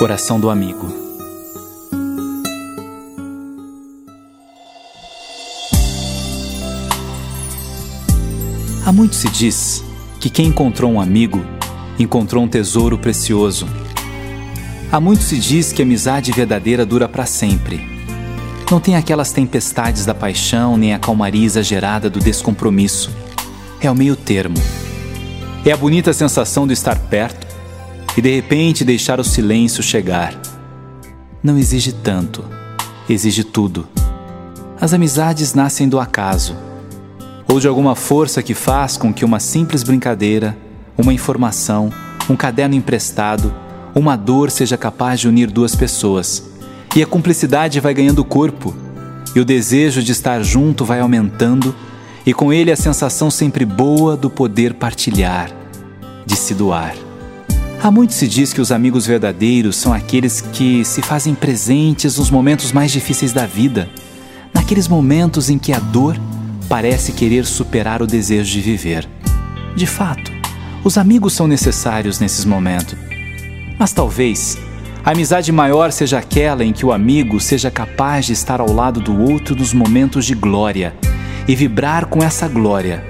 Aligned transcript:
Oração 0.00 0.38
do 0.38 0.48
amigo. 0.48 0.86
Há 8.86 8.92
muito 8.92 9.16
se 9.16 9.28
diz 9.28 9.82
que 10.20 10.30
quem 10.30 10.46
encontrou 10.46 10.88
um 10.92 11.00
amigo 11.00 11.44
encontrou 11.98 12.44
um 12.44 12.48
tesouro 12.48 12.96
precioso. 12.96 13.66
Há 14.92 15.00
muito 15.00 15.24
se 15.24 15.36
diz 15.36 15.72
que 15.72 15.82
a 15.82 15.84
amizade 15.84 16.30
verdadeira 16.30 16.86
dura 16.86 17.08
para 17.08 17.26
sempre. 17.26 17.80
Não 18.70 18.78
tem 18.78 18.94
aquelas 18.94 19.32
tempestades 19.32 20.06
da 20.06 20.14
paixão 20.14 20.76
nem 20.76 20.94
a 20.94 20.98
calmaria 21.00 21.44
exagerada 21.44 22.08
do 22.08 22.20
descompromisso. 22.20 23.10
É 23.80 23.90
o 23.90 23.96
meio 23.96 24.14
termo. 24.14 24.58
É 25.66 25.72
a 25.72 25.76
bonita 25.76 26.12
sensação 26.12 26.68
de 26.68 26.72
estar 26.72 26.96
perto 26.96 27.47
e 28.16 28.20
de 28.20 28.34
repente 28.34 28.84
deixar 28.84 29.20
o 29.20 29.24
silêncio 29.24 29.82
chegar. 29.82 30.34
Não 31.42 31.56
exige 31.56 31.92
tanto, 31.92 32.44
exige 33.08 33.44
tudo. 33.44 33.86
As 34.80 34.92
amizades 34.92 35.54
nascem 35.54 35.88
do 35.88 35.98
acaso, 35.98 36.56
ou 37.48 37.58
de 37.58 37.66
alguma 37.66 37.94
força 37.94 38.42
que 38.42 38.54
faz 38.54 38.96
com 38.96 39.12
que 39.12 39.24
uma 39.24 39.40
simples 39.40 39.82
brincadeira, 39.82 40.56
uma 40.96 41.12
informação, 41.12 41.92
um 42.28 42.36
caderno 42.36 42.74
emprestado, 42.74 43.54
uma 43.94 44.16
dor 44.16 44.50
seja 44.50 44.76
capaz 44.76 45.20
de 45.20 45.28
unir 45.28 45.50
duas 45.50 45.74
pessoas. 45.74 46.44
E 46.94 47.02
a 47.02 47.06
cumplicidade 47.06 47.80
vai 47.80 47.94
ganhando 47.94 48.24
corpo, 48.24 48.74
e 49.34 49.40
o 49.40 49.44
desejo 49.44 50.02
de 50.02 50.12
estar 50.12 50.42
junto 50.42 50.84
vai 50.84 51.00
aumentando, 51.00 51.74
e 52.26 52.34
com 52.34 52.52
ele 52.52 52.70
a 52.70 52.76
sensação 52.76 53.30
sempre 53.30 53.64
boa 53.64 54.16
do 54.16 54.28
poder 54.28 54.74
partilhar, 54.74 55.50
de 56.26 56.36
se 56.36 56.54
doar. 56.54 57.07
Há 57.80 57.92
muito 57.92 58.12
se 58.12 58.26
diz 58.26 58.52
que 58.52 58.60
os 58.60 58.72
amigos 58.72 59.06
verdadeiros 59.06 59.76
são 59.76 59.92
aqueles 59.92 60.40
que 60.40 60.84
se 60.84 61.00
fazem 61.00 61.32
presentes 61.32 62.18
nos 62.18 62.28
momentos 62.28 62.72
mais 62.72 62.90
difíceis 62.90 63.32
da 63.32 63.46
vida, 63.46 63.88
naqueles 64.52 64.88
momentos 64.88 65.48
em 65.48 65.58
que 65.58 65.72
a 65.72 65.78
dor 65.78 66.16
parece 66.68 67.12
querer 67.12 67.46
superar 67.46 68.02
o 68.02 68.06
desejo 68.06 68.50
de 68.50 68.60
viver. 68.60 69.08
De 69.76 69.86
fato, 69.86 70.32
os 70.82 70.98
amigos 70.98 71.34
são 71.34 71.46
necessários 71.46 72.18
nesses 72.18 72.44
momentos. 72.44 72.96
Mas 73.78 73.92
talvez 73.92 74.58
a 75.04 75.12
amizade 75.12 75.52
maior 75.52 75.92
seja 75.92 76.18
aquela 76.18 76.64
em 76.64 76.72
que 76.72 76.84
o 76.84 76.92
amigo 76.92 77.38
seja 77.38 77.70
capaz 77.70 78.26
de 78.26 78.32
estar 78.32 78.60
ao 78.60 78.72
lado 78.72 79.00
do 79.00 79.16
outro 79.22 79.54
nos 79.54 79.72
momentos 79.72 80.26
de 80.26 80.34
glória 80.34 80.96
e 81.46 81.54
vibrar 81.54 82.06
com 82.06 82.24
essa 82.24 82.48
glória, 82.48 83.04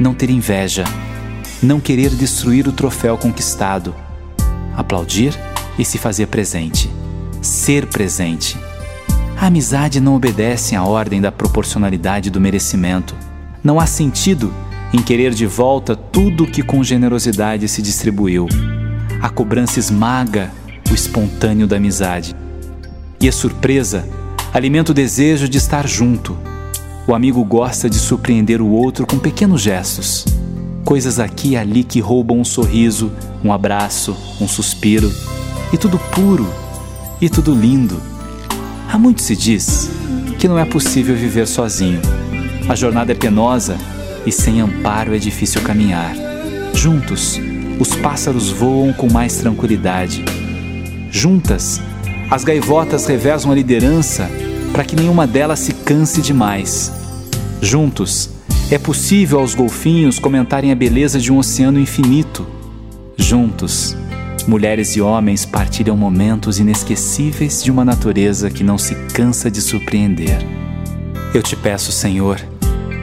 não 0.00 0.14
ter 0.14 0.30
inveja 0.30 0.84
não 1.62 1.80
querer 1.80 2.10
destruir 2.10 2.68
o 2.68 2.72
troféu 2.72 3.18
conquistado, 3.18 3.94
aplaudir 4.78 5.36
e 5.76 5.84
se 5.84 5.98
fazer 5.98 6.28
presente, 6.28 6.88
ser 7.42 7.86
presente. 7.86 8.56
A 9.36 9.46
amizade 9.46 10.00
não 10.00 10.14
obedece 10.14 10.76
à 10.76 10.84
ordem 10.84 11.20
da 11.20 11.32
proporcionalidade 11.32 12.30
do 12.30 12.40
merecimento. 12.40 13.14
Não 13.62 13.78
há 13.78 13.86
sentido 13.86 14.52
em 14.92 15.02
querer 15.02 15.34
de 15.34 15.46
volta 15.46 15.94
tudo 15.94 16.46
que 16.46 16.62
com 16.62 16.82
generosidade 16.82 17.68
se 17.68 17.82
distribuiu. 17.82 18.46
A 19.20 19.28
cobrança 19.28 19.80
esmaga 19.80 20.50
o 20.90 20.94
espontâneo 20.94 21.66
da 21.66 21.76
amizade. 21.76 22.34
E 23.20 23.28
a 23.28 23.32
surpresa 23.32 24.08
alimenta 24.54 24.92
o 24.92 24.94
desejo 24.94 25.48
de 25.48 25.58
estar 25.58 25.86
junto. 25.86 26.36
O 27.06 27.14
amigo 27.14 27.44
gosta 27.44 27.90
de 27.90 27.98
surpreender 27.98 28.60
o 28.60 28.68
outro 28.68 29.06
com 29.06 29.18
pequenos 29.18 29.60
gestos 29.60 30.24
coisas 30.84 31.18
aqui 31.18 31.50
e 31.50 31.56
ali 31.56 31.84
que 31.84 32.00
roubam 32.00 32.38
um 32.38 32.44
sorriso, 32.44 33.12
um 33.44 33.52
abraço, 33.52 34.16
um 34.40 34.48
suspiro, 34.48 35.12
e 35.72 35.76
tudo 35.76 35.98
puro 36.12 36.48
e 37.20 37.28
tudo 37.28 37.54
lindo. 37.54 38.00
Há 38.90 38.98
muito 38.98 39.20
se 39.20 39.36
diz 39.36 39.90
que 40.38 40.48
não 40.48 40.58
é 40.58 40.64
possível 40.64 41.14
viver 41.14 41.46
sozinho. 41.46 42.00
A 42.68 42.74
jornada 42.74 43.12
é 43.12 43.14
penosa 43.14 43.76
e 44.24 44.32
sem 44.32 44.60
amparo 44.60 45.14
é 45.14 45.18
difícil 45.18 45.60
caminhar. 45.62 46.14
Juntos, 46.74 47.40
os 47.78 47.94
pássaros 47.96 48.50
voam 48.50 48.92
com 48.92 49.10
mais 49.10 49.36
tranquilidade. 49.36 50.24
Juntas, 51.10 51.80
as 52.30 52.44
gaivotas 52.44 53.06
revezam 53.06 53.50
a 53.50 53.54
liderança 53.54 54.30
para 54.72 54.84
que 54.84 54.94
nenhuma 54.94 55.26
delas 55.26 55.58
se 55.60 55.72
canse 55.72 56.20
demais. 56.20 56.92
Juntos, 57.60 58.30
é 58.70 58.76
possível 58.76 59.40
aos 59.40 59.54
golfinhos 59.54 60.18
comentarem 60.18 60.70
a 60.70 60.74
beleza 60.74 61.18
de 61.18 61.32
um 61.32 61.38
oceano 61.38 61.80
infinito. 61.80 62.46
Juntos, 63.16 63.96
mulheres 64.46 64.94
e 64.94 65.00
homens 65.00 65.46
partilham 65.46 65.96
momentos 65.96 66.58
inesquecíveis 66.58 67.62
de 67.62 67.70
uma 67.70 67.82
natureza 67.82 68.50
que 68.50 68.62
não 68.62 68.76
se 68.76 68.94
cansa 69.14 69.50
de 69.50 69.62
surpreender. 69.62 70.38
Eu 71.32 71.42
te 71.42 71.56
peço, 71.56 71.90
Senhor, 71.90 72.38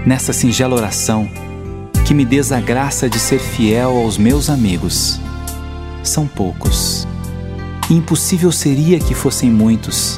nessa 0.06 0.34
singela 0.34 0.76
oração, 0.76 1.28
que 2.06 2.14
me 2.14 2.26
des 2.26 2.52
a 2.52 2.60
graça 2.60 3.10
de 3.10 3.18
ser 3.18 3.40
fiel 3.40 3.98
aos 3.98 4.20
meus 4.20 4.52
amigos. 4.52 5.20
São 6.04 6.28
poucos. 6.28 7.08
Impossível 7.90 8.52
seria 8.52 9.00
que 9.00 9.16
fossem 9.16 9.50
muitos. 9.50 10.18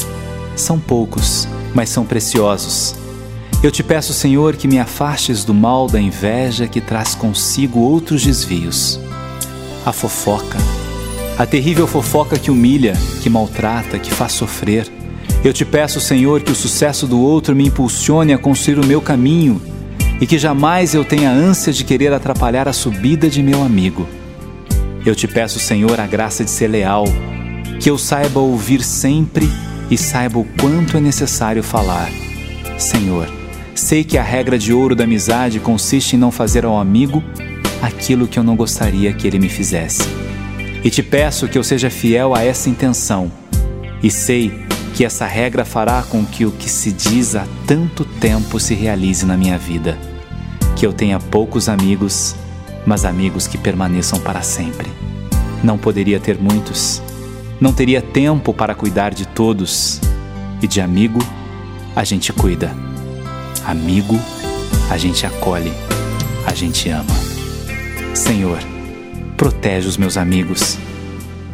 São 0.58 0.78
poucos, 0.78 1.48
mas 1.74 1.90
são 1.90 2.06
preciosos 2.06 3.07
eu 3.64 3.72
te 3.72 3.82
peço, 3.82 4.14
Senhor, 4.14 4.56
que 4.56 4.68
me 4.68 4.80
afastes 4.80 5.44
do 5.44 5.54
mal 5.54 5.88
da 5.88 6.00
inveja 6.00 6.68
que 6.68 6.80
traz 6.80 7.16
consigo 7.16 7.80
outros 7.80 8.24
desvios. 8.24 9.00
A 9.86 9.92
fofoca, 9.92 10.58
a 11.38 11.46
terrível 11.46 11.88
fofoca 11.88 12.38
que 12.38 12.52
humilha, 12.52 12.94
que 13.22 13.30
maltrata, 13.30 13.98
que 13.98 14.12
faz 14.12 14.34
sofrer. 14.34 14.88
Eu 15.44 15.54
te 15.54 15.66
peço, 15.66 16.00
Senhor, 16.00 16.42
que 16.42 16.52
o 16.52 16.56
sucesso 16.56 17.08
do 17.08 17.20
outro 17.20 17.56
me 17.56 17.68
impulsione 17.68 18.34
a 18.34 18.38
construir 18.38 18.80
o 18.80 18.86
meu 18.86 19.02
caminho 19.02 19.62
e 20.20 20.28
que 20.28 20.38
jamais 20.38 20.94
eu 20.94 21.06
tenha 21.06 21.32
ânsia 21.32 21.72
de 21.72 21.84
querer 21.84 22.12
atrapalhar 22.12 22.68
a 22.68 22.74
subida 22.74 23.30
de 23.30 23.42
meu 23.42 23.64
amigo. 23.64 24.08
Eu 25.06 25.16
te 25.16 25.28
peço, 25.28 25.60
Senhor, 25.60 26.00
a 26.00 26.08
graça 26.08 26.44
de 26.44 26.50
ser 26.50 26.68
leal, 26.68 27.06
que 27.80 27.90
eu 27.90 27.98
saiba 27.98 28.40
ouvir 28.40 28.84
sempre 28.84 29.50
e 29.90 29.98
saiba 29.98 30.38
o 30.38 30.46
quanto 30.60 30.98
é 30.98 31.00
necessário 31.00 31.64
falar. 31.64 32.10
Senhor, 32.78 33.37
Sei 33.88 34.04
que 34.04 34.18
a 34.18 34.22
regra 34.22 34.58
de 34.58 34.74
ouro 34.74 34.94
da 34.94 35.06
amizade 35.06 35.62
consiste 35.62 36.18
em 36.18 36.20
não 36.20 36.30
fazer 36.30 36.66
ao 36.66 36.78
amigo 36.78 37.24
aquilo 37.82 38.28
que 38.28 38.38
eu 38.38 38.44
não 38.44 38.54
gostaria 38.54 39.14
que 39.14 39.26
ele 39.26 39.40
me 39.40 39.48
fizesse. 39.48 40.04
E 40.84 40.90
te 40.90 41.02
peço 41.02 41.48
que 41.48 41.58
eu 41.58 41.64
seja 41.64 41.90
fiel 41.90 42.36
a 42.36 42.44
essa 42.44 42.70
intenção. 42.70 43.32
E 44.04 44.12
sei 44.12 44.52
que 44.94 45.06
essa 45.06 45.26
regra 45.26 45.64
fará 45.64 46.04
com 46.04 46.26
que 46.26 46.46
o 46.46 46.52
que 46.52 46.70
se 46.70 46.92
diz 46.92 47.34
há 47.34 47.48
tanto 47.66 48.04
tempo 48.04 48.60
se 48.60 48.74
realize 48.74 49.26
na 49.26 49.38
minha 49.38 49.58
vida. 49.58 49.98
Que 50.76 50.86
eu 50.86 50.92
tenha 50.92 51.18
poucos 51.18 51.70
amigos, 51.70 52.36
mas 52.86 53.06
amigos 53.06 53.48
que 53.48 53.58
permaneçam 53.58 54.20
para 54.20 54.42
sempre. 54.42 54.90
Não 55.64 55.78
poderia 55.78 56.20
ter 56.20 56.38
muitos, 56.38 57.02
não 57.58 57.72
teria 57.72 58.02
tempo 58.02 58.54
para 58.54 58.76
cuidar 58.76 59.14
de 59.14 59.26
todos, 59.26 60.02
e 60.62 60.68
de 60.68 60.82
amigo 60.82 61.20
a 61.96 62.04
gente 62.04 62.34
cuida. 62.34 62.97
Amigo, 63.66 64.20
a 64.90 64.98
gente 64.98 65.26
acolhe, 65.26 65.74
a 66.46 66.54
gente 66.54 66.90
ama. 66.90 67.14
Senhor, 68.14 68.60
protege 69.36 69.88
os 69.88 69.98
meus 69.98 70.18
amigos. 70.18 70.78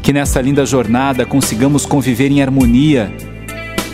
Que 0.02 0.14
nessa 0.14 0.42
linda 0.42 0.66
jornada 0.66 1.26
consigamos 1.26 1.86
conviver 1.86 2.32
em 2.32 2.42
harmonia. 2.42 3.16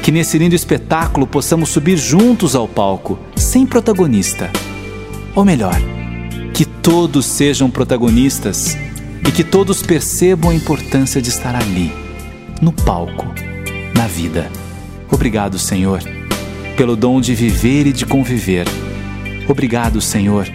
Que 0.03 0.11
nesse 0.11 0.37
lindo 0.37 0.55
espetáculo 0.55 1.25
possamos 1.25 1.69
subir 1.69 1.97
juntos 1.97 2.55
ao 2.55 2.67
palco, 2.67 3.17
sem 3.35 3.65
protagonista. 3.65 4.49
Ou 5.35 5.45
melhor, 5.45 5.79
que 6.53 6.65
todos 6.65 7.25
sejam 7.25 7.69
protagonistas 7.69 8.77
e 9.27 9.31
que 9.31 9.43
todos 9.43 9.81
percebam 9.81 10.51
a 10.51 10.55
importância 10.55 11.21
de 11.21 11.29
estar 11.29 11.55
ali, 11.55 11.91
no 12.61 12.71
palco, 12.71 13.25
na 13.95 14.07
vida. 14.07 14.51
Obrigado, 15.11 15.57
Senhor 15.57 16.18
pelo 16.79 16.95
dom 16.95 17.19
de 17.19 17.35
viver 17.35 17.87
e 17.87 17.91
de 17.91 18.05
conviver. 18.05 18.65
Obrigado, 19.49 19.99
Senhor, 19.99 20.47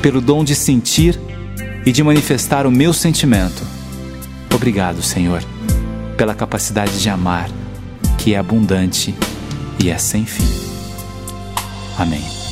pelo 0.00 0.20
dom 0.20 0.44
de 0.44 0.54
sentir 0.54 1.18
e 1.84 1.90
de 1.90 2.00
manifestar 2.00 2.64
o 2.64 2.70
meu 2.70 2.92
sentimento. 2.92 3.64
Obrigado, 4.54 5.02
Senhor, 5.02 5.42
pela 6.16 6.32
capacidade 6.32 7.02
de 7.02 7.10
amar, 7.10 7.50
que 8.18 8.34
é 8.34 8.38
abundante 8.38 9.12
e 9.82 9.90
é 9.90 9.98
sem 9.98 10.24
fim. 10.24 10.46
Amém. 11.98 12.47